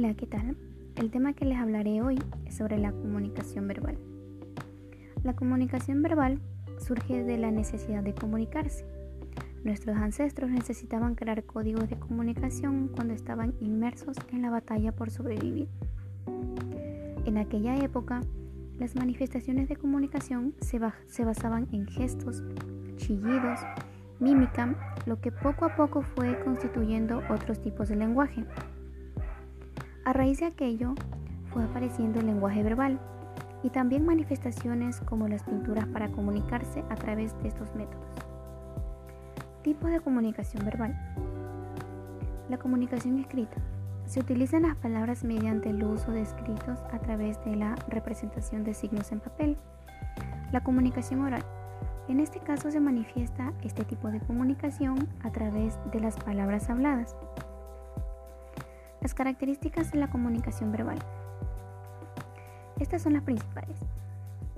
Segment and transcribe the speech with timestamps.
[0.00, 0.56] Hola, ¿qué tal?
[0.94, 3.98] El tema que les hablaré hoy es sobre la comunicación verbal.
[5.24, 6.38] La comunicación verbal
[6.78, 8.86] surge de la necesidad de comunicarse.
[9.64, 15.66] Nuestros ancestros necesitaban crear códigos de comunicación cuando estaban inmersos en la batalla por sobrevivir.
[17.24, 18.20] En aquella época,
[18.78, 20.78] las manifestaciones de comunicación se,
[21.24, 22.44] basaban en gestos,
[22.94, 23.58] chillidos,
[24.20, 24.76] mímica,
[25.06, 28.44] lo que poco a poco fue constituyendo otros tipos de lenguaje.
[30.08, 30.94] A raíz de aquello
[31.52, 32.98] fue apareciendo el lenguaje verbal
[33.62, 38.06] y también manifestaciones como las pinturas para comunicarse a través de estos métodos.
[39.62, 40.98] Tipos de comunicación verbal.
[42.48, 43.58] La comunicación escrita.
[44.06, 48.72] Se utilizan las palabras mediante el uso de escritos a través de la representación de
[48.72, 49.58] signos en papel.
[50.52, 51.44] La comunicación oral.
[52.08, 57.14] En este caso se manifiesta este tipo de comunicación a través de las palabras habladas.
[59.00, 60.98] Las características de la comunicación verbal.
[62.80, 63.78] Estas son las principales.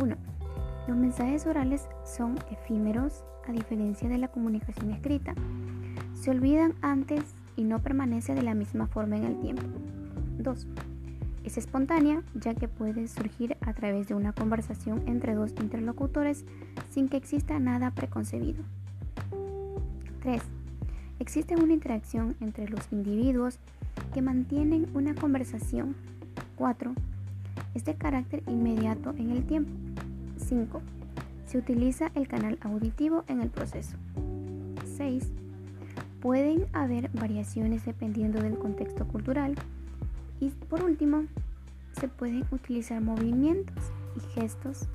[0.00, 0.16] 1.
[0.86, 5.34] Los mensajes orales son efímeros a diferencia de la comunicación escrita.
[6.14, 9.62] Se olvidan antes y no permanece de la misma forma en el tiempo.
[10.38, 10.66] 2.
[11.44, 16.44] Es espontánea ya que puede surgir a través de una conversación entre dos interlocutores
[16.90, 18.62] sin que exista nada preconcebido.
[20.20, 20.42] 3.
[21.20, 23.58] Existe una interacción entre los individuos
[24.18, 25.94] que mantienen una conversación.
[26.56, 26.92] 4.
[27.74, 29.70] Es de carácter inmediato en el tiempo.
[30.38, 30.82] 5.
[31.46, 33.96] Se utiliza el canal auditivo en el proceso.
[34.96, 35.24] 6.
[36.20, 39.54] Pueden haber variaciones dependiendo del contexto cultural.
[40.40, 41.26] Y por último,
[42.00, 44.88] se pueden utilizar movimientos y gestos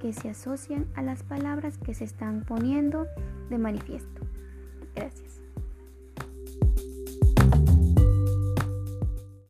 [0.00, 3.08] que se asocian a las palabras que se están poniendo
[3.50, 4.20] de manifiesto.
[4.94, 5.27] Gracias.